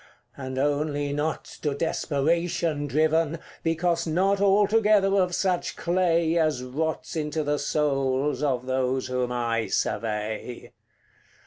[0.35, 7.43] And only not to desperation driven, Because not altogether of such clay As rots into
[7.43, 10.71] the souls of those whom I survey.